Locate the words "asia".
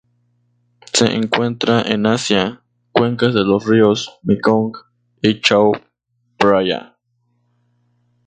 2.07-2.63